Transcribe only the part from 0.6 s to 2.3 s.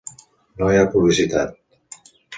No hi ha publicitat.